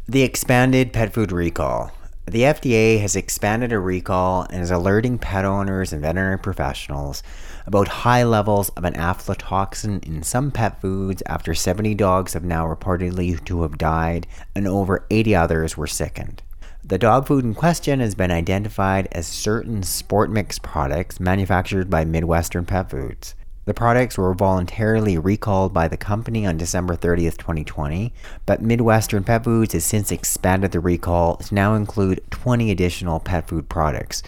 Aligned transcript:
The 0.08 0.24
expanded 0.24 0.94
pet 0.94 1.14
food 1.14 1.32
recall. 1.32 1.92
The 2.28 2.42
FDA 2.42 3.00
has 3.02 3.16
expanded 3.16 3.72
a 3.72 3.80
recall 3.80 4.48
and 4.50 4.62
is 4.62 4.72
alerting 4.72 5.20
pet 5.20 5.46
owners 5.46 5.94
and 5.94 6.02
veterinary 6.02 6.40
professionals 6.40 7.22
about 7.66 7.88
high 7.88 8.24
levels 8.24 8.70
of 8.70 8.84
an 8.84 8.94
aflatoxin 8.94 10.04
in 10.06 10.24
some 10.24 10.52
pet 10.52 10.80
foods 10.82 11.24
after 11.26 11.54
70 11.54 11.96
dogs 11.96 12.34
have 12.34 12.44
now 12.44 12.66
reportedly 12.66 13.44
to 13.46 13.62
have 13.64 13.78
died 13.78 14.28
and 14.54 14.68
over 14.68 15.06
80 15.10 15.36
others 15.36 15.78
were 15.78 15.88
sickened. 15.88 16.42
The 16.84 17.00
dog 17.00 17.26
food 17.26 17.44
in 17.44 17.56
question 17.56 18.00
has 18.00 18.14
been 18.14 18.30
identified 18.30 19.08
as 19.12 19.26
certain 19.26 19.82
Sportmix 19.82 20.62
products 20.62 21.20
manufactured 21.20 21.90
by 21.90 22.06
Midwestern 22.06 22.66
Pet 22.66 22.92
Foods. 22.92 23.34
The 23.66 23.74
products 23.74 24.20
were 24.20 24.36
voluntarily 24.36 25.18
recalled 25.18 25.74
by 25.74 25.88
the 25.88 25.98
company 25.98 26.46
on 26.46 26.58
December 26.58 26.96
30th, 26.96 27.38
2020, 27.38 28.14
but 28.46 28.62
Midwestern 28.62 29.24
Pet 29.24 29.44
Foods 29.44 29.74
has 29.74 29.84
since 29.84 30.12
expanded 30.12 30.72
the 30.72 30.80
recall 30.80 31.38
to 31.38 31.56
now 31.56 31.74
include 31.74 32.22
20 32.30 32.70
additional 32.70 33.20
pet 33.20 33.48
food 33.48 33.68
products. 33.68 34.22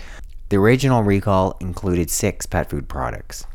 The 0.50 0.58
original 0.58 1.04
recall 1.04 1.58
included 1.60 2.10
six 2.10 2.46
pet 2.46 2.70
food 2.70 2.88
products. 2.88 3.46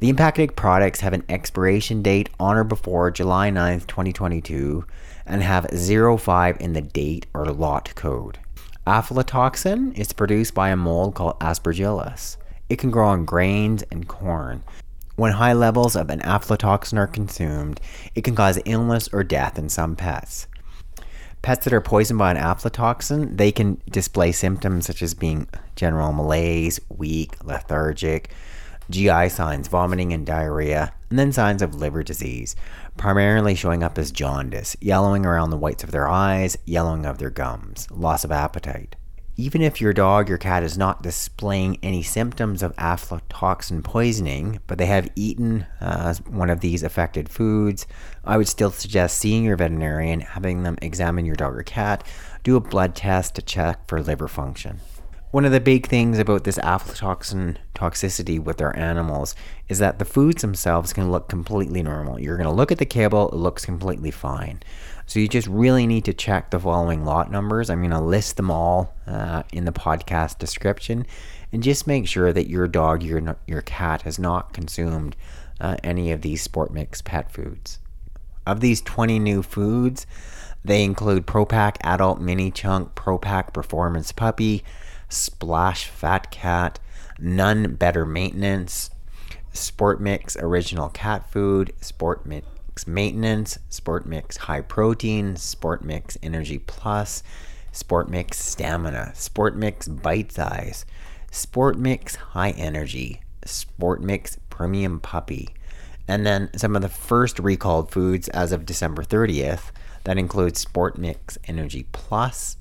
The 0.00 0.10
impacted 0.10 0.54
products 0.54 1.00
have 1.00 1.14
an 1.14 1.24
expiration 1.30 2.02
date 2.02 2.28
on 2.38 2.58
or 2.58 2.64
before 2.64 3.10
July 3.10 3.48
9, 3.48 3.80
2022, 3.80 4.84
and 5.24 5.42
have 5.42 5.66
05 5.72 6.56
in 6.60 6.74
the 6.74 6.82
date 6.82 7.24
or 7.32 7.46
lot 7.46 7.94
code. 7.94 8.38
Aflatoxin 8.86 9.96
is 9.96 10.12
produced 10.12 10.52
by 10.52 10.68
a 10.68 10.76
mold 10.76 11.14
called 11.14 11.40
Aspergillus. 11.40 12.36
It 12.68 12.78
can 12.78 12.90
grow 12.90 13.08
on 13.08 13.24
grains 13.24 13.82
and 13.90 14.06
corn. 14.06 14.62
When 15.14 15.32
high 15.32 15.54
levels 15.54 15.96
of 15.96 16.10
an 16.10 16.20
aflatoxin 16.20 16.98
are 16.98 17.06
consumed, 17.06 17.80
it 18.14 18.24
can 18.24 18.34
cause 18.34 18.60
illness 18.66 19.08
or 19.10 19.24
death 19.24 19.58
in 19.58 19.70
some 19.70 19.96
pets. 19.96 20.46
Pets 21.46 21.62
that 21.62 21.72
are 21.72 21.80
poisoned 21.80 22.18
by 22.18 22.32
an 22.32 22.36
aflatoxin, 22.36 23.36
they 23.36 23.52
can 23.52 23.80
display 23.88 24.32
symptoms 24.32 24.84
such 24.84 25.00
as 25.00 25.14
being 25.14 25.46
general 25.76 26.12
malaise, 26.12 26.80
weak, 26.88 27.36
lethargic, 27.44 28.32
GI 28.90 29.28
signs, 29.28 29.68
vomiting 29.68 30.12
and 30.12 30.26
diarrhea, 30.26 30.92
and 31.08 31.16
then 31.16 31.30
signs 31.30 31.62
of 31.62 31.76
liver 31.76 32.02
disease, 32.02 32.56
primarily 32.96 33.54
showing 33.54 33.84
up 33.84 33.96
as 33.96 34.10
jaundice, 34.10 34.76
yellowing 34.80 35.24
around 35.24 35.50
the 35.50 35.56
whites 35.56 35.84
of 35.84 35.92
their 35.92 36.08
eyes, 36.08 36.58
yellowing 36.64 37.06
of 37.06 37.18
their 37.18 37.30
gums, 37.30 37.88
loss 37.92 38.24
of 38.24 38.32
appetite. 38.32 38.96
Even 39.38 39.60
if 39.60 39.82
your 39.82 39.92
dog 39.92 40.30
or 40.30 40.38
cat 40.38 40.62
is 40.62 40.78
not 40.78 41.02
displaying 41.02 41.78
any 41.82 42.02
symptoms 42.02 42.62
of 42.62 42.74
aflatoxin 42.76 43.84
poisoning, 43.84 44.60
but 44.66 44.78
they 44.78 44.86
have 44.86 45.10
eaten 45.14 45.66
uh, 45.78 46.14
one 46.26 46.48
of 46.48 46.60
these 46.60 46.82
affected 46.82 47.28
foods, 47.28 47.86
I 48.24 48.38
would 48.38 48.48
still 48.48 48.70
suggest 48.70 49.18
seeing 49.18 49.44
your 49.44 49.58
veterinarian, 49.58 50.20
having 50.20 50.62
them 50.62 50.78
examine 50.80 51.26
your 51.26 51.36
dog 51.36 51.54
or 51.54 51.62
cat, 51.62 52.02
do 52.44 52.56
a 52.56 52.60
blood 52.60 52.96
test 52.96 53.34
to 53.34 53.42
check 53.42 53.86
for 53.86 54.00
liver 54.02 54.26
function. 54.26 54.80
One 55.32 55.44
of 55.44 55.52
the 55.52 55.60
big 55.60 55.86
things 55.86 56.18
about 56.18 56.44
this 56.44 56.56
aflatoxin 56.56 57.58
toxicity 57.74 58.42
with 58.42 58.62
our 58.62 58.74
animals 58.74 59.34
is 59.68 59.78
that 59.80 59.98
the 59.98 60.06
foods 60.06 60.40
themselves 60.40 60.94
can 60.94 61.10
look 61.10 61.28
completely 61.28 61.82
normal. 61.82 62.18
You're 62.18 62.38
going 62.38 62.48
to 62.48 62.54
look 62.54 62.72
at 62.72 62.78
the 62.78 62.86
kibble, 62.86 63.28
it 63.28 63.34
looks 63.34 63.66
completely 63.66 64.10
fine. 64.10 64.62
So 65.06 65.20
you 65.20 65.28
just 65.28 65.46
really 65.46 65.86
need 65.86 66.04
to 66.06 66.12
check 66.12 66.50
the 66.50 66.58
following 66.58 67.04
lot 67.04 67.30
numbers. 67.30 67.70
I'm 67.70 67.78
going 67.78 67.90
to 67.92 68.00
list 68.00 68.36
them 68.36 68.50
all 68.50 68.94
uh, 69.06 69.44
in 69.52 69.64
the 69.64 69.72
podcast 69.72 70.38
description, 70.38 71.06
and 71.52 71.62
just 71.62 71.86
make 71.86 72.08
sure 72.08 72.32
that 72.32 72.48
your 72.48 72.66
dog, 72.66 73.02
your 73.04 73.36
your 73.46 73.62
cat, 73.62 74.02
has 74.02 74.18
not 74.18 74.52
consumed 74.52 75.14
uh, 75.60 75.76
any 75.84 76.10
of 76.10 76.22
these 76.22 76.46
Sportmix 76.46 77.04
pet 77.04 77.30
foods. 77.30 77.78
Of 78.44 78.60
these 78.60 78.80
20 78.82 79.18
new 79.18 79.42
foods, 79.42 80.06
they 80.64 80.82
include 80.82 81.26
Pro 81.26 81.44
Pac 81.46 81.78
Adult 81.84 82.20
Mini 82.20 82.50
Chunk, 82.50 82.94
Pro 82.96 83.18
Pac 83.18 83.52
Performance 83.52 84.10
Puppy, 84.10 84.64
Splash 85.08 85.86
Fat 85.86 86.30
Cat, 86.32 86.80
Nunn 87.18 87.74
Better 87.74 88.04
Maintenance, 88.04 88.90
Sportmix 89.52 90.40
Original 90.40 90.88
Cat 90.88 91.30
Food, 91.30 91.72
Sportmix 91.80 92.42
Maintenance, 92.84 93.58
Sportmix 93.70 94.36
High 94.36 94.60
Protein, 94.60 95.34
Sportmix 95.34 96.16
Energy 96.22 96.58
Plus, 96.58 97.22
Sportmix 97.72 98.34
Stamina, 98.34 99.12
Sportmix 99.14 100.02
Bite 100.02 100.32
Size, 100.32 100.84
Sportmix 101.30 102.16
High 102.16 102.50
Energy, 102.50 103.20
Sportmix 103.42 104.38
Premium 104.50 105.00
Puppy. 105.00 105.50
And 106.08 106.26
then 106.26 106.50
some 106.56 106.76
of 106.76 106.82
the 106.82 106.88
first 106.88 107.38
recalled 107.38 107.90
foods 107.90 108.28
as 108.28 108.52
of 108.52 108.66
December 108.66 109.02
30th 109.02 109.70
that 110.04 110.18
includes 110.18 110.64
Sportmix 110.64 111.36
Energy 111.46 111.86
Plus, 111.92 112.56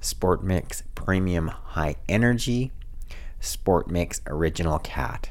Sportmix 0.00 0.82
Premium 0.94 1.48
High 1.48 1.96
Energy, 2.08 2.72
Sportmix 3.40 4.20
Original 4.26 4.78
Cat. 4.78 5.30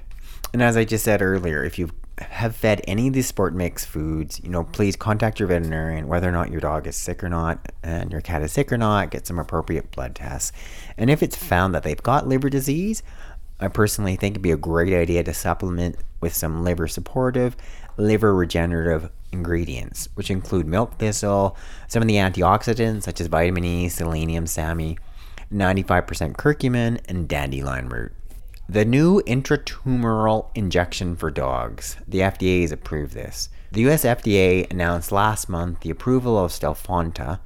And 0.53 0.61
as 0.61 0.77
I 0.77 0.83
just 0.83 1.03
said 1.03 1.21
earlier, 1.21 1.63
if 1.63 1.77
you 1.77 1.89
have 2.21 2.55
fed 2.55 2.81
any 2.87 3.07
of 3.07 3.13
these 3.13 3.31
Sportmix 3.31 3.85
foods, 3.85 4.39
you 4.43 4.49
know, 4.49 4.63
please 4.63 4.95
contact 4.95 5.39
your 5.39 5.47
veterinarian 5.47 6.07
whether 6.07 6.27
or 6.27 6.31
not 6.31 6.51
your 6.51 6.61
dog 6.61 6.87
is 6.87 6.95
sick 6.95 7.23
or 7.23 7.29
not 7.29 7.71
and 7.83 8.11
your 8.11 8.21
cat 8.21 8.41
is 8.41 8.51
sick 8.51 8.71
or 8.71 8.77
not, 8.77 9.11
get 9.11 9.27
some 9.27 9.39
appropriate 9.39 9.91
blood 9.91 10.15
tests. 10.15 10.51
And 10.97 11.09
if 11.09 11.23
it's 11.23 11.35
found 11.35 11.73
that 11.73 11.83
they've 11.83 12.01
got 12.01 12.27
liver 12.27 12.49
disease, 12.49 13.03
I 13.59 13.67
personally 13.67 14.15
think 14.15 14.33
it'd 14.33 14.41
be 14.41 14.51
a 14.51 14.57
great 14.57 14.93
idea 14.93 15.23
to 15.23 15.33
supplement 15.33 15.97
with 16.21 16.33
some 16.33 16.63
liver 16.63 16.87
supportive, 16.87 17.57
liver 17.97 18.33
regenerative 18.33 19.09
ingredients, 19.31 20.09
which 20.15 20.31
include 20.31 20.65
milk 20.65 20.97
thistle, 20.97 21.57
some 21.87 22.01
of 22.01 22.07
the 22.07 22.15
antioxidants 22.15 23.03
such 23.03 23.19
as 23.19 23.27
vitamin 23.27 23.65
E, 23.65 23.89
selenium, 23.89 24.47
SAMe, 24.47 24.97
95% 25.51 26.33
curcumin, 26.33 26.99
and 27.07 27.27
dandelion 27.27 27.89
root. 27.89 28.11
The 28.71 28.85
new 28.85 29.19
intratumoral 29.23 30.51
injection 30.53 31.15
for 31.15 31.31
dogs. 31.31 31.97
The 32.07 32.19
FDA 32.19 32.61
has 32.61 32.71
approved 32.71 33.15
this. 33.15 33.49
The 33.71 33.89
US 33.89 34.03
FDA 34.03 34.69
announced 34.69 35.11
last 35.11 35.49
month 35.49 35.79
the 35.79 35.89
approval 35.89 36.37
of 36.37 36.51
Stelfonta. 36.51 37.39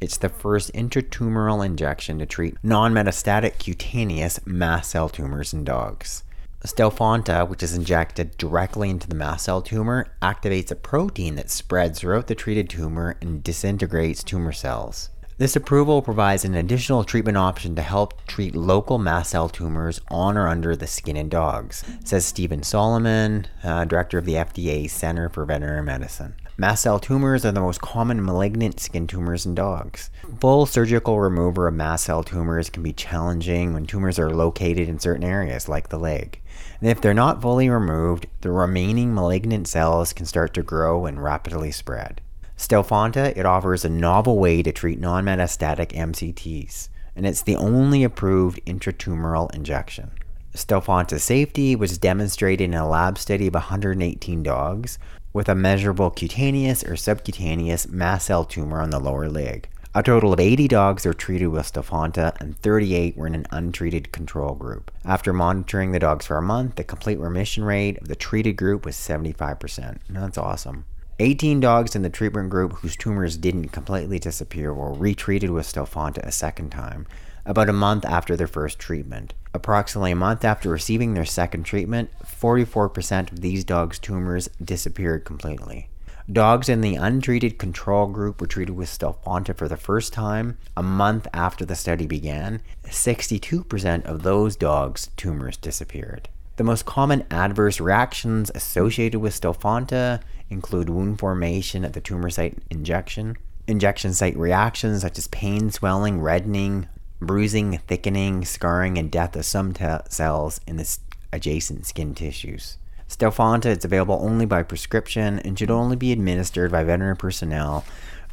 It's 0.00 0.16
the 0.16 0.30
first 0.30 0.72
intratumoral 0.72 1.62
injection 1.62 2.18
to 2.18 2.24
treat 2.24 2.56
non 2.62 2.94
metastatic 2.94 3.58
cutaneous 3.58 4.40
mast 4.46 4.92
cell 4.92 5.10
tumors 5.10 5.52
in 5.52 5.64
dogs. 5.64 6.24
Stelfonta, 6.64 7.46
which 7.46 7.62
is 7.62 7.74
injected 7.76 8.38
directly 8.38 8.88
into 8.88 9.06
the 9.06 9.14
mast 9.14 9.44
cell 9.44 9.60
tumor, 9.60 10.06
activates 10.22 10.70
a 10.70 10.76
protein 10.76 11.34
that 11.34 11.50
spreads 11.50 12.00
throughout 12.00 12.26
the 12.26 12.34
treated 12.34 12.70
tumor 12.70 13.18
and 13.20 13.44
disintegrates 13.44 14.24
tumor 14.24 14.52
cells. 14.52 15.10
This 15.36 15.56
approval 15.56 16.00
provides 16.00 16.44
an 16.44 16.54
additional 16.54 17.02
treatment 17.02 17.36
option 17.36 17.74
to 17.74 17.82
help 17.82 18.24
treat 18.28 18.54
local 18.54 18.98
mast 18.98 19.32
cell 19.32 19.48
tumors 19.48 20.00
on 20.08 20.36
or 20.36 20.46
under 20.46 20.76
the 20.76 20.86
skin 20.86 21.16
in 21.16 21.28
dogs, 21.28 21.82
says 22.04 22.24
Steven 22.24 22.62
Solomon, 22.62 23.48
uh, 23.64 23.84
director 23.84 24.16
of 24.16 24.26
the 24.26 24.34
FDA 24.34 24.88
Center 24.88 25.28
for 25.28 25.44
Veterinary 25.44 25.82
Medicine. 25.82 26.36
Mast 26.56 26.84
cell 26.84 27.00
tumors 27.00 27.44
are 27.44 27.50
the 27.50 27.60
most 27.60 27.80
common 27.80 28.24
malignant 28.24 28.78
skin 28.78 29.08
tumors 29.08 29.44
in 29.44 29.56
dogs. 29.56 30.08
Full 30.38 30.66
surgical 30.66 31.18
removal 31.18 31.66
of 31.66 31.74
mast 31.74 32.04
cell 32.04 32.22
tumors 32.22 32.70
can 32.70 32.84
be 32.84 32.92
challenging 32.92 33.74
when 33.74 33.86
tumors 33.86 34.20
are 34.20 34.30
located 34.30 34.88
in 34.88 35.00
certain 35.00 35.24
areas, 35.24 35.68
like 35.68 35.88
the 35.88 35.98
leg. 35.98 36.40
And 36.80 36.88
if 36.88 37.00
they're 37.00 37.12
not 37.12 37.42
fully 37.42 37.68
removed, 37.68 38.28
the 38.42 38.52
remaining 38.52 39.12
malignant 39.12 39.66
cells 39.66 40.12
can 40.12 40.26
start 40.26 40.54
to 40.54 40.62
grow 40.62 41.06
and 41.06 41.20
rapidly 41.20 41.72
spread. 41.72 42.20
Stelfonta, 42.56 43.36
it 43.36 43.44
offers 43.44 43.84
a 43.84 43.88
novel 43.88 44.38
way 44.38 44.62
to 44.62 44.72
treat 44.72 45.00
non-metastatic 45.00 45.88
MCTs, 45.88 46.88
and 47.16 47.26
it's 47.26 47.42
the 47.42 47.56
only 47.56 48.04
approved 48.04 48.64
intratumoral 48.64 49.52
injection. 49.54 50.12
Stelfonta's 50.54 51.24
safety 51.24 51.74
was 51.74 51.98
demonstrated 51.98 52.66
in 52.66 52.74
a 52.74 52.88
lab 52.88 53.18
study 53.18 53.48
of 53.48 53.54
118 53.54 54.42
dogs 54.42 54.98
with 55.32 55.48
a 55.48 55.54
measurable 55.54 56.10
cutaneous 56.10 56.84
or 56.84 56.94
subcutaneous 56.94 57.88
mast 57.88 58.26
cell 58.26 58.44
tumor 58.44 58.80
on 58.80 58.90
the 58.90 59.00
lower 59.00 59.28
leg. 59.28 59.68
A 59.96 60.02
total 60.02 60.32
of 60.32 60.40
80 60.40 60.68
dogs 60.68 61.04
were 61.04 61.14
treated 61.14 61.48
with 61.48 61.72
Stelfonta 61.72 62.34
and 62.40 62.56
38 62.58 63.16
were 63.16 63.26
in 63.26 63.34
an 63.34 63.46
untreated 63.50 64.12
control 64.12 64.54
group. 64.54 64.90
After 65.04 65.32
monitoring 65.32 65.92
the 65.92 66.00
dogs 66.00 66.26
for 66.26 66.36
a 66.36 66.42
month, 66.42 66.76
the 66.76 66.84
complete 66.84 67.18
remission 67.18 67.64
rate 67.64 67.98
of 67.98 68.08
the 68.08 68.16
treated 68.16 68.56
group 68.56 68.84
was 68.84 68.96
75%. 68.96 69.98
That's 70.08 70.38
awesome. 70.38 70.84
18 71.20 71.60
dogs 71.60 71.94
in 71.94 72.02
the 72.02 72.10
treatment 72.10 72.50
group 72.50 72.72
whose 72.72 72.96
tumors 72.96 73.36
didn't 73.36 73.68
completely 73.68 74.18
disappear 74.18 74.74
were 74.74 74.92
retreated 74.92 75.50
with 75.50 75.66
Stelfonta 75.66 76.18
a 76.18 76.32
second 76.32 76.70
time, 76.70 77.06
about 77.46 77.68
a 77.68 77.72
month 77.72 78.04
after 78.04 78.36
their 78.36 78.48
first 78.48 78.80
treatment. 78.80 79.32
Approximately 79.52 80.10
a 80.10 80.16
month 80.16 80.44
after 80.44 80.68
receiving 80.68 81.14
their 81.14 81.24
second 81.24 81.62
treatment, 81.62 82.10
44% 82.24 83.30
of 83.30 83.40
these 83.42 83.62
dogs' 83.62 84.00
tumors 84.00 84.48
disappeared 84.62 85.24
completely. 85.24 85.88
Dogs 86.32 86.68
in 86.68 86.80
the 86.80 86.96
untreated 86.96 87.58
control 87.58 88.06
group 88.06 88.40
were 88.40 88.46
treated 88.48 88.74
with 88.74 88.88
Stelfonta 88.88 89.56
for 89.56 89.68
the 89.68 89.76
first 89.76 90.12
time 90.12 90.58
a 90.76 90.82
month 90.82 91.28
after 91.32 91.64
the 91.64 91.76
study 91.76 92.06
began. 92.06 92.60
62% 92.86 94.04
of 94.04 94.22
those 94.22 94.56
dogs' 94.56 95.10
tumors 95.16 95.56
disappeared. 95.58 96.28
The 96.56 96.64
most 96.64 96.86
common 96.86 97.24
adverse 97.30 97.80
reactions 97.80 98.50
associated 98.54 99.20
with 99.20 99.38
Stelfonta 99.38 100.20
include 100.54 100.88
wound 100.88 101.18
formation 101.18 101.84
at 101.84 101.92
the 101.92 102.00
tumor 102.00 102.30
site 102.30 102.56
injection, 102.70 103.36
injection 103.66 104.14
site 104.14 104.36
reactions 104.36 105.02
such 105.02 105.18
as 105.18 105.26
pain, 105.28 105.70
swelling, 105.70 106.20
reddening, 106.20 106.88
bruising, 107.20 107.78
thickening, 107.86 108.44
scarring, 108.44 108.96
and 108.96 109.10
death 109.10 109.36
of 109.36 109.44
some 109.44 109.74
t- 109.74 109.84
cells 110.08 110.60
in 110.66 110.76
the 110.76 110.98
adjacent 111.32 111.86
skin 111.86 112.14
tissues. 112.14 112.78
Stelfonta 113.08 113.66
is 113.66 113.84
available 113.84 114.18
only 114.22 114.46
by 114.46 114.62
prescription 114.62 115.38
and 115.40 115.58
should 115.58 115.70
only 115.70 115.96
be 115.96 116.12
administered 116.12 116.72
by 116.72 116.82
veterinary 116.82 117.16
personnel 117.16 117.84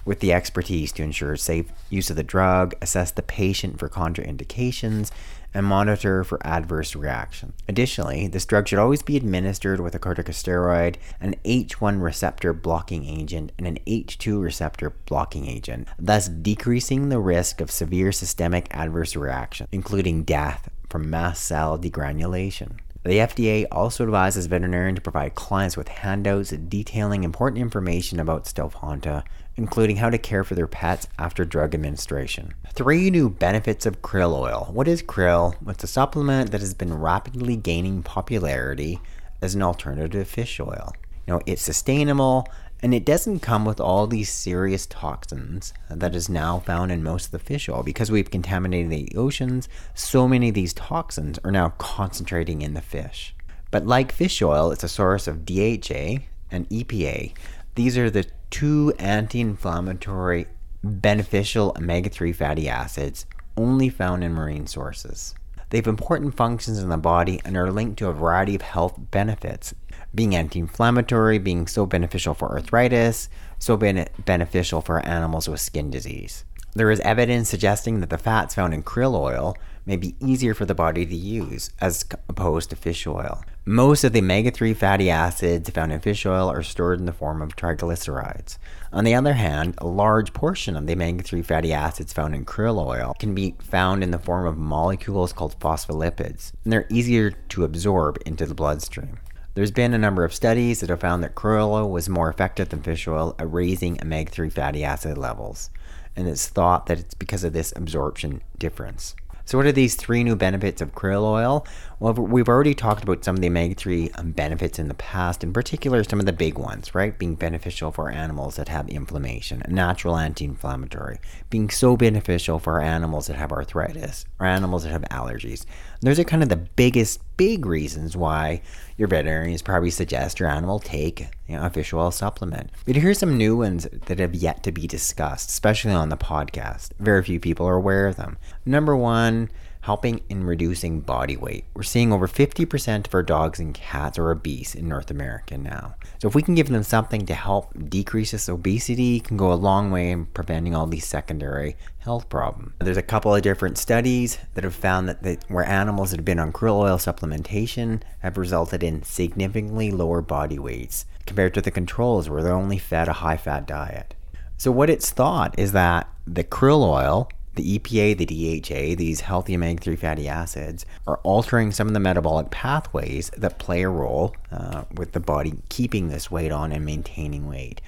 with 0.06 0.20
the 0.20 0.34
expertise 0.34 0.92
to 0.92 1.04
ensure 1.04 1.36
safe 1.36 1.72
use 1.90 2.10
of 2.10 2.16
the 2.16 2.24
drug, 2.24 2.74
assess 2.82 3.12
the 3.12 3.22
patient 3.22 3.78
for 3.78 3.90
contraindications, 3.90 5.12
and 5.54 5.66
monitor 5.66 6.24
for 6.24 6.46
adverse 6.46 6.96
reactions. 6.96 7.54
Additionally, 7.68 8.28
this 8.28 8.46
drug 8.46 8.68
should 8.68 8.80
always 8.80 9.02
be 9.02 9.18
administered 9.18 9.80
with 9.80 9.96
a 9.96 10.00
corticosteroid, 10.00 10.96
an 11.20 11.36
H1 11.46 12.02
receptor 12.02 12.54
blocking 12.54 13.06
agent, 13.06 13.52
and 13.58 13.68
an 13.68 13.80
H2 13.88 14.42
receptor 14.42 14.92
blocking 15.06 15.48
agent, 15.48 15.88
thus 16.00 16.28
decreasing 16.28 17.10
the 17.10 17.20
risk 17.20 17.62
of 17.62 17.72
severe 17.72 18.12
systemic 18.12 18.68
adverse 18.72 19.16
reactions, 19.16 19.70
including 19.72 20.24
death 20.24 20.70
from 20.90 21.10
mast 21.10 21.44
cell 21.44 21.78
degranulation. 21.78 22.78
The 23.04 23.18
FDA 23.18 23.66
also 23.72 24.04
advises 24.04 24.46
veterinarians 24.46 24.98
to 24.98 25.02
provide 25.02 25.34
clients 25.34 25.76
with 25.76 25.88
handouts 25.88 26.52
detailing 26.52 27.24
important 27.24 27.60
information 27.60 28.20
about 28.20 28.46
Stelfonta, 28.46 29.24
including 29.56 29.98
how 29.98 30.10
to 30.10 30.18
care 30.18 30.44
for 30.44 30.56
their 30.56 30.68
pets 30.68 31.08
after 31.20 31.46
drug 31.46 31.74
administration. 31.74 32.54
Three 32.74 33.10
new 33.10 33.30
benefits 33.30 33.86
of 33.86 34.02
krill 34.02 34.34
oil. 34.34 34.70
What 34.72 34.88
is 34.88 35.04
krill? 35.04 35.56
It's 35.70 35.84
a 35.84 35.88
supplement 35.88 36.52
that 36.52 36.62
has 36.62 36.74
been 36.74 36.94
rapidly 36.94 37.56
gaining 37.56 38.04
popularity 38.04 39.00
as 39.42 39.56
an 39.56 39.62
alternative 39.62 40.12
to 40.12 40.26
fish 40.26 40.60
oil. 40.60 40.94
You 41.28 41.34
know, 41.34 41.42
it's 41.46 41.62
sustainable 41.62 42.48
and 42.84 42.96
it 42.96 43.06
doesn't 43.06 43.42
come 43.42 43.64
with 43.64 43.80
all 43.80 44.08
these 44.08 44.30
serious 44.30 44.88
toxins 44.88 45.72
that 45.90 46.16
is 46.16 46.30
now 46.30 46.60
found 46.60 46.92
in 46.92 47.04
most 47.04 47.26
of 47.26 47.32
the 47.32 47.40
fish 47.40 47.70
oil 47.70 47.84
because 47.84 48.10
we've 48.10 48.32
contaminated 48.32 48.90
the 48.90 49.16
oceans. 49.16 49.70
So 49.94 50.28
many 50.28 50.50
of 50.50 50.56
these 50.56 50.74
toxins 50.74 51.38
are 51.44 51.52
now 51.52 51.70
concentrating 51.78 52.64
in 52.64 52.74
the 52.74 52.82
fish. 52.82 53.36
But 53.70 53.86
like 53.86 54.12
fish 54.12 54.42
oil, 54.42 54.72
it's 54.72 54.84
a 54.84 54.90
source 54.90 55.28
of 55.28 55.46
DHA 55.46 56.24
and 56.50 56.68
EPA. 56.70 57.34
These 57.76 57.98
are 57.98 58.10
the 58.10 58.26
two 58.50 58.94
anti 59.00 59.40
inflammatory 59.40 60.48
beneficial 60.84 61.74
omega 61.78 62.10
3 62.10 62.34
fatty 62.34 62.68
acids 62.68 63.26
only 63.56 63.88
found 63.88 64.24
in 64.24 64.34
marine 64.34 64.68
sources. 64.68 65.36
They 65.70 65.78
have 65.78 65.88
important 65.88 66.36
functions 66.36 66.80
in 66.80 66.90
the 66.90 66.98
body 66.98 67.40
and 67.46 67.56
are 67.56 67.72
linked 67.72 67.98
to 68.00 68.08
a 68.08 68.14
variety 68.14 68.56
of 68.56 68.62
health 68.62 68.96
benefits, 69.12 69.74
being 70.14 70.36
anti 70.36 70.60
inflammatory, 70.60 71.40
being 71.40 71.66
so 71.66 71.86
beneficial 71.86 72.34
for 72.34 72.52
arthritis, 72.52 73.30
so 73.58 73.78
beneficial 73.78 74.82
for 74.82 75.06
animals 75.06 75.48
with 75.48 75.62
skin 75.62 75.90
disease. 75.90 76.44
There 76.74 76.92
is 76.92 77.00
evidence 77.02 77.50
suggesting 77.50 78.02
that 78.02 78.10
the 78.10 78.18
fats 78.18 78.56
found 78.56 78.74
in 78.74 78.84
krill 78.84 79.16
oil 79.16 79.56
may 79.86 79.96
be 79.96 80.16
easier 80.20 80.54
for 80.54 80.66
the 80.66 80.76
body 80.76 81.06
to 81.06 81.16
use 81.16 81.72
as 81.80 82.06
opposed 82.30 82.70
to 82.70 82.76
fish 82.76 83.08
oil. 83.08 83.44
Most 83.66 84.04
of 84.04 84.14
the 84.14 84.20
omega 84.20 84.52
3 84.52 84.74
fatty 84.74 85.10
acids 85.10 85.70
found 85.70 85.92
in 85.92 86.00
fish 86.00 86.26
oil 86.26 86.50
are 86.50 86.64
stored 86.64 87.00
in 87.00 87.06
the 87.06 87.14
form 87.14 87.42
of 87.42 87.56
triglycerides. 87.56 88.58
On 88.92 89.04
the 89.04 89.16
other 89.16 89.34
hand, 89.34 89.76
a 89.78 89.88
large 89.88 90.34
portion 90.34 90.76
of 90.76 90.88
the 90.88 90.94
omega 90.94 91.24
3 91.24 91.42
fatty 91.42 91.74
acids 91.74 92.14
found 92.14 92.36
in 92.36 92.46
krill 92.46 92.86
oil 92.86 93.16
can 93.20 93.36
be 93.36 93.56
found 93.60 94.04
in 94.04 94.12
the 94.12 94.20
form 94.20 94.46
of 94.46 94.58
molecules 94.58 95.34
called 95.34 95.60
phospholipids, 95.60 96.54
and 96.64 96.74
they're 96.74 96.88
easier 96.90 97.32
to 97.32 97.64
absorb 97.64 98.18
into 98.26 98.46
the 98.46 98.56
bloodstream. 98.56 99.20
There's 99.54 99.72
been 99.72 99.94
a 99.94 99.98
number 99.98 100.24
of 100.24 100.34
studies 100.34 100.80
that 100.80 100.90
have 100.90 101.02
found 101.02 101.24
that 101.24 101.36
krill 101.36 101.72
oil 101.72 101.92
was 101.92 102.08
more 102.08 102.30
effective 102.30 102.70
than 102.70 102.82
fish 102.82 103.08
oil 103.08 103.36
at 103.38 103.52
raising 103.52 104.02
omega 104.02 104.32
3 104.32 104.50
fatty 104.50 104.84
acid 104.84 105.18
levels, 105.18 105.70
and 106.16 106.28
it's 106.28 106.48
thought 106.48 106.86
that 106.86 107.00
it's 107.00 107.14
because 107.14 107.44
of 107.44 107.54
this 107.54 107.74
absorption 107.76 108.42
difference. 108.58 109.16
So, 109.46 109.58
what 109.58 109.68
are 109.68 109.72
these 109.72 109.96
three 109.96 110.24
new 110.24 110.36
benefits 110.36 110.82
of 110.82 110.94
krill 110.94 111.24
oil? 111.24 111.66
Well, 112.00 112.14
we've 112.14 112.50
already 112.50 112.74
talked 112.74 113.04
about 113.04 113.24
some 113.24 113.36
of 113.36 113.42
the 113.42 113.48
omega 113.48 113.76
3 113.76 114.10
um, 114.16 114.32
benefits 114.32 114.80
in 114.80 114.88
the 114.88 114.96
past, 114.96 115.44
in 115.44 115.54
particular, 115.54 116.04
some 116.04 116.20
of 116.20 116.26
the 116.26 116.34
big 116.34 116.58
ones, 116.58 116.96
right? 116.96 117.18
Being 117.18 117.36
beneficial 117.36 117.92
for 117.92 118.10
animals 118.10 118.56
that 118.56 118.70
have 118.70 118.90
inflammation, 118.90 119.62
natural 119.68 120.18
anti 120.18 120.46
inflammatory, 120.46 121.20
being 121.50 121.70
so 121.70 121.96
beneficial 121.96 122.58
for 122.58 122.82
animals 122.82 123.28
that 123.28 123.36
have 123.36 123.52
arthritis 123.52 124.26
or 124.40 124.48
animals 124.48 124.84
that 124.84 124.92
have 124.92 125.04
allergies. 125.04 125.66
Those 126.02 126.18
are 126.18 126.24
kind 126.24 126.42
of 126.42 126.50
the 126.50 126.56
biggest, 126.56 127.22
big 127.38 127.66
reasons 127.66 128.18
why 128.18 128.64
your 128.98 129.08
veterinarians 129.08 129.62
probably 129.62 129.92
suggest 129.92 130.40
your 130.40 130.50
animal 130.50 130.80
take 130.80 131.28
you 131.48 131.56
know, 131.56 131.64
a 131.64 131.70
fish 131.70 131.94
oil 131.94 132.10
supplement. 132.10 132.72
But 132.86 132.96
here's 132.96 133.20
some 133.20 133.38
new 133.38 133.58
ones 133.58 133.88
that 134.08 134.18
have 134.18 134.34
yet 134.34 134.64
to 134.64 134.72
be 134.72 134.88
discussed, 134.88 135.50
especially 135.50 135.94
on 135.94 136.10
the 136.10 136.18
podcast. 136.18 136.90
Very 137.00 137.24
few 137.24 137.40
people 137.40 137.68
are 137.68 137.76
aware 137.76 138.08
of 138.08 138.16
them. 138.16 138.38
Number 138.66 138.96
one, 138.96 139.52
helping 139.82 140.22
in 140.30 140.44
reducing 140.44 141.02
body 141.02 141.36
weight. 141.36 141.66
We're 141.74 141.84
seeing 141.84 142.14
over 142.14 142.28
50% 142.28 143.08
of 143.08 143.14
our 143.14 143.24
dogs 143.24 143.60
and 143.60 143.74
cats 143.74 144.18
are 144.18 144.32
obese 144.32 144.76
in 144.76 144.88
North 144.88 145.12
America 145.12 145.58
now. 145.58 145.96
So 146.20 146.28
if 146.28 146.36
we 146.36 146.42
can 146.44 146.56
give 146.56 146.70
them 146.70 146.84
something 146.84 147.26
to 147.26 147.34
help 147.34 147.74
decrease 147.90 148.32
this 148.32 148.48
obesity, 148.48 149.20
can 149.20 149.38
go 149.38 149.52
a 149.52 149.56
long 149.56 149.92
way 149.92 150.12
in 150.12 150.28
preventing 150.28 150.76
all 150.76 150.88
these 150.88 151.06
secondary 151.06 151.76
health 152.00 152.30
problems. 152.30 152.74
There's 152.80 152.98
a 152.98 153.02
couple 153.02 153.34
of 153.34 153.42
different 153.42 153.78
studies 153.78 154.38
that 154.54 154.64
have 154.64 154.76
found 154.76 155.10
that, 155.10 155.24
that 155.24 155.44
where 155.50 155.66
animals 155.66 156.12
that 156.12 156.18
have 156.18 156.26
been 156.26 156.40
on 156.40 156.52
krill 156.52 156.80
oil 156.80 156.98
supplementation 156.98 158.02
have 158.20 158.38
resulted 158.38 158.84
in 158.84 159.04
significantly 159.04 159.92
lower 159.92 160.22
body 160.22 160.60
weights 160.60 161.06
compared 161.26 161.54
to 161.54 161.62
the 161.62 161.72
controls 161.72 162.30
where 162.30 162.44
they're 162.44 162.54
only 162.54 162.78
fed 162.78 163.08
a 163.08 163.14
high 163.14 163.38
fat 163.38 163.68
diet. 163.68 164.16
So 164.58 164.72
what 164.72 164.92
it's 164.92 165.10
thought 165.10 165.58
is 165.58 165.72
that 165.72 166.08
the 166.28 166.44
krill 166.44 166.84
oil 166.84 167.30
the 167.56 167.78
EPA, 167.78 168.18
the 168.18 168.26
DHA, 168.26 168.96
these 168.96 169.22
healthy 169.22 169.56
omega 169.56 169.82
3 169.82 169.96
fatty 169.96 170.28
acids, 170.28 170.86
are 171.06 171.18
altering 171.24 171.72
some 171.72 171.88
of 171.88 171.94
the 171.94 172.00
metabolic 172.00 172.50
pathways 172.50 173.30
that 173.38 173.60
play 173.60 173.82
a 173.82 173.90
role 173.90 174.36
uh, 174.52 174.84
with 174.94 175.12
the 175.12 175.20
body 175.20 175.54
keeping 175.70 176.08
this 176.08 176.32
weight 176.32 176.52
on 176.52 176.72
and 176.72 176.86
maintaining 176.86 177.48
weight. 177.48 177.82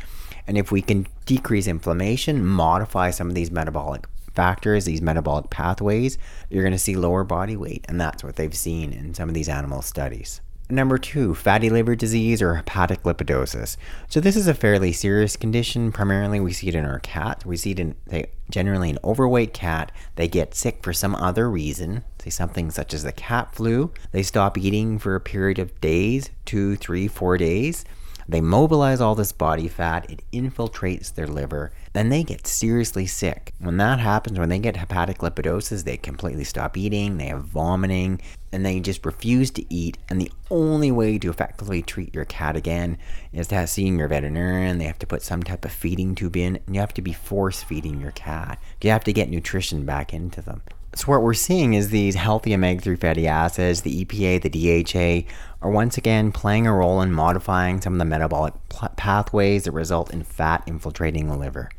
And 0.48 0.58
if 0.58 0.72
we 0.72 0.82
can 0.82 1.08
decrease 1.25 1.67
inflammation, 1.67 2.46
modify 2.46 3.12
some 3.12 3.29
of 3.29 3.36
these 3.36 3.51
metabolic 3.51 4.05
factors, 4.34 4.86
these 4.86 5.01
metabolic 5.01 5.50
pathways, 5.50 6.17
you're 6.50 6.63
going 6.63 6.74
to 6.74 6.79
see 6.79 6.96
lower 6.96 7.24
body 7.24 7.55
weight. 7.55 7.86
And 7.88 8.01
that's 8.01 8.24
what 8.24 8.36
they've 8.36 8.55
seen 8.55 8.91
in 8.91 9.13
some 9.13 9.29
of 9.29 9.36
these 9.36 9.50
animal 9.50 9.82
studies. 9.82 10.41
Number 10.74 10.98
two, 10.98 11.36
fatty 11.36 11.70
liver 11.70 11.96
disease 11.96 12.42
or 12.42 12.56
hepatic 12.56 13.03
lipidosis. 13.03 13.77
So 14.10 14.20
this 14.20 14.36
is 14.36 14.48
a 14.48 14.56
fairly 14.56 14.92
serious 14.92 15.36
condition. 15.36 15.92
Primarily, 15.92 16.39
we 16.39 16.51
see 16.51 16.68
it 16.68 16.74
in 16.74 16.84
our 16.84 16.98
cat. 16.98 17.46
We 17.46 17.58
see 17.58 17.74
it 17.74 17.80
in 17.80 17.94
they, 18.08 18.32
generally 18.50 18.89
an 18.89 18.98
overweight 19.03 19.53
cat. 19.53 19.92
They 20.15 20.27
get 20.27 20.56
sick 20.56 20.82
for 20.82 20.92
some 20.92 21.13
other 21.13 21.48
reason, 21.48 22.03
say 22.18 22.32
something 22.32 22.72
such 22.72 22.92
as 22.96 23.03
the 23.03 23.12
cat 23.12 23.53
flu. 23.53 23.92
They 24.13 24.24
stop 24.24 24.58
eating 24.58 24.98
for 24.98 25.13
a 25.13 25.22
period 25.22 25.60
of 25.60 25.80
days, 25.80 26.32
two, 26.44 26.75
three, 26.77 27.08
four 27.08 27.38
days. 27.38 27.86
They 28.27 28.42
mobilize 28.42 29.00
all 29.00 29.13
this 29.13 29.32
body 29.32 29.68
fat, 29.68 30.10
it 30.10 30.24
infiltrates 30.32 31.13
their 31.13 31.27
liver, 31.27 31.72
then 31.92 32.08
they 32.10 32.24
get 32.24 32.48
seriously 32.48 33.06
sick. 33.06 33.53
When 33.60 33.77
that 33.77 34.00
happens, 34.00 34.39
when 34.39 34.48
they 34.50 34.60
get 34.60 34.77
hepatic 34.77 35.18
lipidosis, 35.18 35.84
they 35.84 35.98
completely 35.98 36.46
stop 36.46 36.77
eating, 36.77 37.18
they 37.18 37.27
have 37.27 37.44
vomiting, 37.44 38.22
and 38.53 38.65
they 38.65 38.79
just 38.79 39.05
refuse 39.05 39.51
to 39.51 39.74
eat. 39.74 39.98
And 40.10 40.22
the 40.22 40.31
only 40.50 40.91
way 40.91 41.17
to 41.17 41.29
effectively 41.29 41.81
treat 41.81 42.13
your 42.13 42.25
cat 42.25 42.55
again 42.55 42.98
is 43.33 43.48
to 43.48 43.55
have 43.55 43.69
seeing 43.69 43.98
your 43.98 44.07
veterinarian. 44.07 44.77
They 44.77 44.86
have 44.86 45.00
to 45.00 45.07
put 45.07 45.22
some 45.22 45.43
type 45.43 45.65
of 45.65 45.72
feeding 45.72 46.15
tube 46.15 46.38
in, 46.38 46.60
and 46.65 46.75
you 46.75 46.79
have 46.79 46.93
to 46.93 47.01
be 47.01 47.13
force 47.13 47.63
feeding 47.63 48.00
your 48.00 48.12
cat. 48.12 48.62
You 48.81 48.91
have 48.91 49.03
to 49.05 49.13
get 49.13 49.29
nutrition 49.29 49.86
back 49.86 50.13
into 50.13 50.41
them. 50.41 50.62
So 50.95 51.07
what 51.07 51.24
we're 51.24 51.33
seeing 51.33 51.74
is 51.74 51.89
these 51.89 52.13
healthy 52.13 52.53
omega-3 52.53 53.00
fatty 53.00 53.27
acids, 53.27 53.81
the 53.81 54.05
EPA, 54.05 54.43
the 54.43 54.83
DHA, 54.83 55.27
are 55.63 55.72
once 55.72 55.98
again 55.98 56.31
playing 56.31 56.67
a 56.67 56.74
role 56.74 57.01
in 57.01 57.12
modifying 57.12 57.81
some 57.81 57.93
of 57.93 58.00
the 58.00 58.05
metabolic 58.05 58.53
pl- 58.69 58.89
pathways 58.95 59.63
that 59.63 59.72
result 59.72 60.13
in 60.13 60.24
fat 60.24 60.63
infiltrating 60.67 61.27
the 61.27 61.36
liver. 61.36 61.69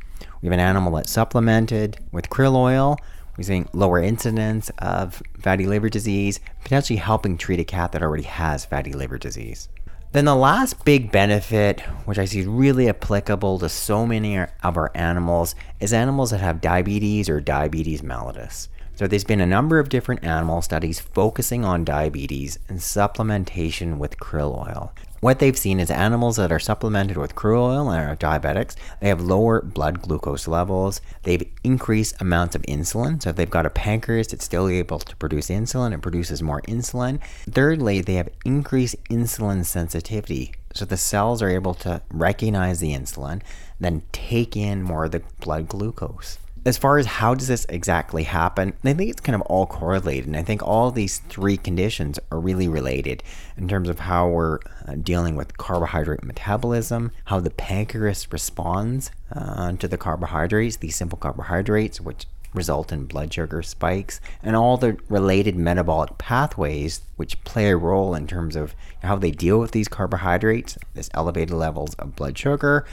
We 0.41 0.47
have 0.47 0.53
an 0.53 0.59
animal 0.59 0.91
that's 0.93 1.11
supplemented 1.11 1.97
with 2.11 2.29
krill 2.29 2.55
oil. 2.55 2.97
We're 3.37 3.43
seeing 3.43 3.67
lower 3.73 4.01
incidence 4.01 4.71
of 4.79 5.21
fatty 5.39 5.67
liver 5.67 5.89
disease, 5.89 6.39
potentially 6.63 6.97
helping 6.97 7.37
treat 7.37 7.59
a 7.59 7.65
cat 7.65 7.91
that 7.91 8.01
already 8.01 8.23
has 8.23 8.65
fatty 8.65 8.93
liver 8.93 9.17
disease. 9.17 9.67
Then 10.13 10.25
the 10.25 10.35
last 10.35 10.85
big 10.85 11.11
benefit, 11.11 11.81
which 12.05 12.17
I 12.17 12.23
see 12.23 12.39
is 12.39 12.45
really 12.45 12.87
applicable 12.87 13.59
to 13.59 13.67
so 13.67 14.05
many 14.05 14.37
of 14.37 14.77
our 14.77 14.89
animals, 14.95 15.55
is 15.81 15.91
animals 15.91 16.31
that 16.31 16.39
have 16.39 16.61
diabetes 16.61 17.27
or 17.27 17.41
diabetes 17.41 18.01
mellitus. 18.01 18.69
So 18.95 19.07
there's 19.07 19.25
been 19.25 19.41
a 19.41 19.45
number 19.45 19.77
of 19.77 19.89
different 19.89 20.23
animal 20.23 20.61
studies 20.61 21.01
focusing 21.01 21.65
on 21.65 21.83
diabetes 21.83 22.59
and 22.69 22.79
supplementation 22.79 23.97
with 23.97 24.17
krill 24.17 24.57
oil. 24.65 24.93
What 25.25 25.39
they've 25.39 25.57
seen 25.57 25.79
is 25.79 25.89
animals 25.89 26.35
that 26.35 26.51
are 26.51 26.59
supplemented 26.59 27.17
with 27.17 27.33
krill 27.33 27.57
oil 27.57 27.89
and 27.89 28.07
are 28.07 28.15
diabetics, 28.15 28.75
they 28.99 29.07
have 29.07 29.21
lower 29.21 29.59
blood 29.59 30.03
glucose 30.03 30.47
levels, 30.47 31.01
they've 31.23 31.51
increased 31.63 32.21
amounts 32.21 32.53
of 32.53 32.61
insulin. 32.67 33.19
So 33.23 33.31
if 33.31 33.35
they've 33.35 33.49
got 33.49 33.65
a 33.65 33.71
pancreas 33.71 34.27
that's 34.27 34.45
still 34.45 34.69
able 34.69 34.99
to 34.99 35.15
produce 35.15 35.47
insulin, 35.47 35.95
it 35.95 36.03
produces 36.03 36.43
more 36.43 36.61
insulin. 36.67 37.19
Thirdly, 37.49 38.01
they 38.01 38.13
have 38.13 38.29
increased 38.45 39.03
insulin 39.05 39.65
sensitivity. 39.65 40.53
So 40.75 40.85
the 40.85 40.95
cells 40.95 41.41
are 41.41 41.49
able 41.49 41.73
to 41.73 42.03
recognize 42.11 42.79
the 42.79 42.93
insulin, 42.93 43.41
then 43.79 44.03
take 44.11 44.55
in 44.55 44.83
more 44.83 45.05
of 45.05 45.11
the 45.11 45.23
blood 45.39 45.67
glucose 45.67 46.37
as 46.65 46.79
far 46.79 46.97
as 46.97 47.05
how 47.05 47.35
does 47.35 47.47
this 47.47 47.65
exactly 47.69 48.23
happen, 48.23 48.73
I 48.83 48.93
think 48.93 49.11
it's 49.11 49.21
kind 49.21 49.35
of 49.35 49.41
all 49.43 49.67
correlated. 49.67 50.25
And 50.25 50.35
I 50.35 50.41
think 50.41 50.63
all 50.63 50.89
these 50.89 51.19
three 51.19 51.57
conditions 51.57 52.19
are 52.31 52.39
really 52.39 52.67
related 52.67 53.21
in 53.55 53.67
terms 53.67 53.87
of 53.87 53.99
how 53.99 54.27
we're 54.27 54.59
uh, 54.87 54.95
dealing 55.01 55.35
with 55.35 55.57
carbohydrate 55.57 56.23
metabolism, 56.23 57.11
how 57.25 57.39
the 57.39 57.51
pancreas 57.51 58.31
responds 58.33 59.11
uh, 59.31 59.73
to 59.73 59.87
the 59.87 59.97
carbohydrates, 59.97 60.77
these 60.77 60.95
simple 60.95 61.19
carbohydrates, 61.19 62.01
which 62.01 62.25
result 62.55 62.91
in 62.91 63.05
blood 63.05 63.31
sugar 63.31 63.61
spikes, 63.61 64.19
and 64.41 64.55
all 64.55 64.77
the 64.77 64.97
related 65.09 65.55
metabolic 65.55 66.17
pathways 66.17 67.01
which 67.17 67.41
play 67.43 67.69
a 67.69 67.77
role 67.77 68.15
in 68.15 68.25
terms 68.25 68.55
of 68.55 68.73
how 69.03 69.15
they 69.15 69.31
deal 69.31 69.59
with 69.59 69.71
these 69.71 69.87
carbohydrates, 69.87 70.77
this 70.93 71.09
elevated 71.13 71.53
levels 71.53 71.93
of 71.95 72.15
blood 72.15 72.37
sugar, 72.37 72.85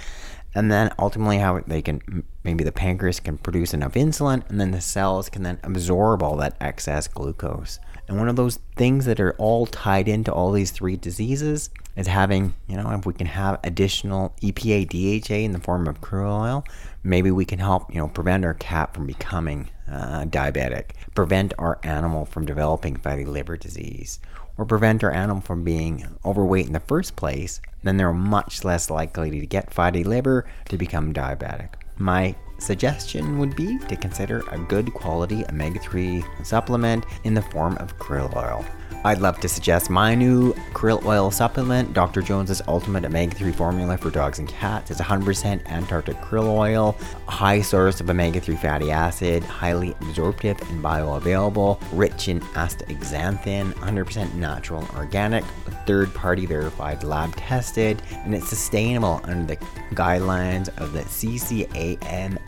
and 0.54 0.70
then 0.70 0.90
ultimately 0.98 1.38
how 1.38 1.60
they 1.66 1.82
can 1.82 2.24
maybe 2.44 2.64
the 2.64 2.72
pancreas 2.72 3.20
can 3.20 3.38
produce 3.38 3.72
enough 3.72 3.92
insulin 3.92 4.48
and 4.48 4.60
then 4.60 4.70
the 4.70 4.80
cells 4.80 5.28
can 5.28 5.42
then 5.42 5.58
absorb 5.62 6.22
all 6.22 6.36
that 6.36 6.56
excess 6.60 7.08
glucose 7.08 7.78
and 8.08 8.18
one 8.18 8.28
of 8.28 8.36
those 8.36 8.58
things 8.76 9.04
that 9.06 9.20
are 9.20 9.32
all 9.38 9.66
tied 9.66 10.08
into 10.08 10.32
all 10.32 10.52
these 10.52 10.70
three 10.70 10.96
diseases 10.96 11.70
is 11.96 12.06
having 12.06 12.54
you 12.68 12.76
know 12.76 12.90
if 12.90 13.06
we 13.06 13.12
can 13.12 13.26
have 13.26 13.60
additional 13.64 14.34
epa 14.42 14.88
dha 14.88 15.44
in 15.44 15.52
the 15.52 15.60
form 15.60 15.86
of 15.86 16.00
krill 16.00 16.40
oil 16.42 16.64
maybe 17.02 17.30
we 17.30 17.44
can 17.44 17.58
help 17.58 17.92
you 17.92 18.00
know 18.00 18.08
prevent 18.08 18.44
our 18.44 18.54
cat 18.54 18.92
from 18.94 19.06
becoming 19.06 19.68
uh, 19.90 20.24
diabetic 20.24 20.92
prevent 21.14 21.52
our 21.58 21.78
animal 21.82 22.24
from 22.24 22.46
developing 22.46 22.96
fatty 22.96 23.24
liver 23.24 23.56
disease 23.56 24.18
or 24.56 24.64
prevent 24.64 25.02
our 25.02 25.12
animal 25.12 25.40
from 25.40 25.64
being 25.64 26.06
overweight 26.24 26.66
in 26.66 26.72
the 26.72 26.80
first 26.80 27.16
place, 27.16 27.60
then 27.82 27.96
they're 27.96 28.12
much 28.12 28.64
less 28.64 28.90
likely 28.90 29.30
to 29.30 29.46
get 29.46 29.72
fatty 29.72 30.04
liver 30.04 30.46
to 30.68 30.76
become 30.76 31.12
diabetic. 31.12 31.70
My 31.96 32.34
suggestion 32.62 33.38
would 33.38 33.54
be 33.56 33.78
to 33.78 33.96
consider 33.96 34.42
a 34.50 34.58
good 34.58 34.94
quality 34.94 35.44
omega 35.50 35.78
3 35.80 36.24
supplement 36.42 37.04
in 37.24 37.34
the 37.34 37.42
form 37.42 37.76
of 37.78 37.98
krill 37.98 38.34
oil. 38.36 38.64
I'd 39.04 39.18
love 39.18 39.40
to 39.40 39.48
suggest 39.48 39.90
my 39.90 40.14
new 40.14 40.52
krill 40.74 41.04
oil 41.04 41.32
supplement, 41.32 41.92
Dr. 41.92 42.22
Jones's 42.22 42.62
Ultimate 42.68 43.04
Omega 43.04 43.34
3 43.34 43.50
formula 43.50 43.98
for 43.98 44.10
dogs 44.10 44.38
and 44.38 44.48
cats. 44.48 44.92
It's 44.92 45.00
100% 45.00 45.66
Antarctic 45.66 46.16
krill 46.18 46.46
oil, 46.46 46.96
high 47.26 47.62
source 47.62 48.00
of 48.00 48.08
omega 48.08 48.40
3 48.40 48.54
fatty 48.54 48.92
acid, 48.92 49.42
highly 49.42 49.90
absorptive 50.02 50.60
and 50.70 50.84
bioavailable, 50.84 51.82
rich 51.92 52.28
in 52.28 52.40
astaxanthin, 52.52 53.72
100% 53.72 54.34
natural 54.34 54.82
and 54.82 54.90
organic, 54.90 55.42
third 55.84 56.14
party 56.14 56.46
verified, 56.46 57.02
lab 57.02 57.34
tested, 57.34 58.00
and 58.24 58.32
it's 58.36 58.48
sustainable 58.48 59.20
under 59.24 59.56
the 59.56 59.66
guidelines 59.96 60.68
of 60.78 60.92
the 60.92 61.02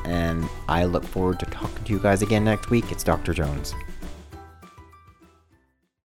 And 0.05 0.48
I 0.70 0.86
look 0.86 1.03
forward 1.03 1.39
to 1.39 1.48
talking 1.48 1.84
to 1.84 1.93
you 1.93 2.00
guys 2.00 2.22
again 2.22 2.43
next 2.43 2.70
week. 2.70 2.91
It's 2.91 3.03
Dr. 3.03 3.34
Jones. 3.34 3.74